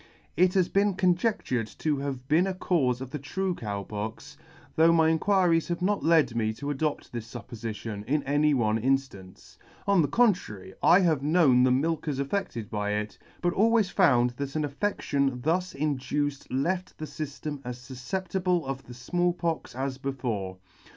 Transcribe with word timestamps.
It 0.35 0.55
has 0.55 0.67
been 0.67 0.95
conjectured 0.95 1.67
to 1.77 1.97
have 1.97 2.27
been 2.27 2.47
a 2.47 2.55
caufe 2.55 3.01
of 3.01 3.11
the 3.11 3.19
true 3.19 3.53
Cow 3.53 3.83
Pox, 3.83 4.35
though 4.75 4.91
my 4.91 5.09
inquiries 5.09 5.67
have 5.67 5.83
not 5.83 6.03
led 6.03 6.35
me 6.35 6.53
to 6.53 6.71
adopt 6.71 7.11
this 7.11 7.31
fuppofition 7.31 8.03
in 8.05 8.23
any 8.23 8.55
one 8.55 8.81
inftance; 8.81 9.59
on 9.85 10.01
the 10.01 10.07
contrary, 10.07 10.73
I 10.81 11.01
have 11.01 11.21
known 11.21 11.61
the 11.61 11.69
milkers 11.71 12.17
affedted 12.19 12.67
by 12.71 12.93
it, 12.93 13.19
but 13.41 13.53
always 13.53 13.91
found 13.91 14.31
that 14.37 14.55
an 14.55 14.65
affedtion 14.67 15.43
thus 15.43 15.75
induced 15.75 16.51
left 16.51 16.97
the 16.97 17.05
fyftem 17.05 17.59
as 17.63 17.77
fufcep 17.77 18.27
tible 18.29 18.65
of 18.65 18.87
the 18.87 18.95
Small 18.95 19.33
Pox 19.33 19.75
as 19.75 19.99
before. 19.99 20.57